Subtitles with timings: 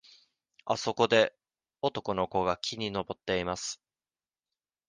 [0.65, 1.37] あそこで
[1.83, 3.83] 男の子が木に登っています。